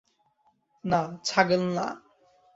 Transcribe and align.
না, 0.83 0.99
ছাগ্যাল 1.27 1.63
না। 1.75 1.85